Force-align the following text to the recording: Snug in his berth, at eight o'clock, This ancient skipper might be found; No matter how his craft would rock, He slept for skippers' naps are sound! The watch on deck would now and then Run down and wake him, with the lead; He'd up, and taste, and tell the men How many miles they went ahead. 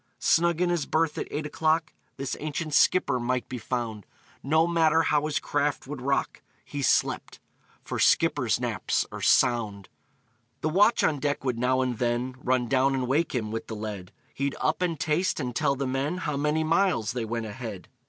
Snug 0.17 0.61
in 0.61 0.71
his 0.71 0.87
berth, 0.87 1.19
at 1.19 1.27
eight 1.29 1.45
o'clock, 1.45 1.93
This 2.17 2.35
ancient 2.39 2.73
skipper 2.73 3.19
might 3.19 3.47
be 3.47 3.59
found; 3.59 4.07
No 4.41 4.65
matter 4.65 5.03
how 5.03 5.27
his 5.27 5.37
craft 5.37 5.85
would 5.85 6.01
rock, 6.01 6.41
He 6.65 6.81
slept 6.81 7.39
for 7.83 7.99
skippers' 7.99 8.59
naps 8.59 9.05
are 9.11 9.21
sound! 9.21 9.89
The 10.61 10.69
watch 10.69 11.03
on 11.03 11.19
deck 11.19 11.43
would 11.43 11.59
now 11.59 11.81
and 11.81 11.99
then 11.99 12.35
Run 12.41 12.67
down 12.67 12.95
and 12.95 13.07
wake 13.07 13.35
him, 13.35 13.51
with 13.51 13.67
the 13.67 13.75
lead; 13.75 14.11
He'd 14.33 14.55
up, 14.59 14.81
and 14.81 14.99
taste, 14.99 15.39
and 15.39 15.55
tell 15.55 15.75
the 15.75 15.85
men 15.85 16.17
How 16.17 16.35
many 16.35 16.63
miles 16.63 17.11
they 17.11 17.23
went 17.23 17.45
ahead. 17.45 17.87